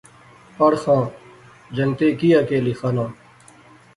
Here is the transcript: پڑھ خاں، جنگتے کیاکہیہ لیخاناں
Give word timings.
پڑھ 0.57 0.77
خاں، 0.83 1.03
جنگتے 1.75 2.07
کیاکہیہ 2.19 2.63
لیخاناں 2.65 3.09